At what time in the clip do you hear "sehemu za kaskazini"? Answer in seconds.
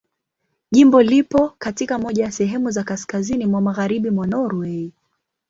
2.31-3.45